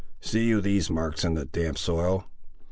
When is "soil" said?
1.77-2.25